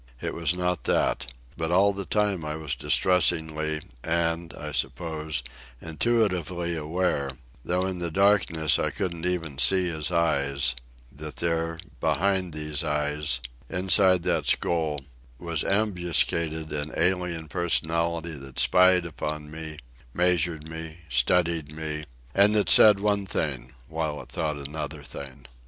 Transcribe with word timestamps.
It 0.19 0.33
was 0.33 0.55
not 0.55 0.85
that. 0.85 1.31
But 1.55 1.69
all 1.71 1.93
the 1.93 2.05
time 2.05 2.43
I 2.43 2.55
was 2.55 2.73
distressingly, 2.73 3.81
and, 4.03 4.51
I 4.55 4.71
suppose, 4.71 5.43
intuitively 5.79 6.75
aware, 6.75 7.29
though 7.63 7.85
in 7.85 7.99
the 7.99 8.09
darkness 8.09 8.79
I 8.79 8.89
couldn't 8.89 9.27
even 9.27 9.59
see 9.59 9.85
his 9.89 10.11
eyes, 10.11 10.73
that 11.11 11.35
there, 11.35 11.77
behind 11.99 12.51
those 12.55 12.83
eyes, 12.83 13.41
inside 13.69 14.23
that 14.23 14.47
skull, 14.47 15.01
was 15.37 15.63
ambuscaded 15.63 16.71
an 16.71 16.91
alien 16.97 17.47
personality 17.47 18.31
that 18.33 18.57
spied 18.57 19.05
upon 19.05 19.51
me, 19.51 19.77
measured 20.15 20.67
me, 20.67 21.01
studied 21.09 21.71
me, 21.75 22.05
and 22.33 22.55
that 22.55 22.69
said 22.71 22.99
one 22.99 23.27
thing 23.27 23.73
while 23.87 24.19
it 24.23 24.29
thought 24.29 24.57
another 24.57 25.03
thing. 25.03 25.45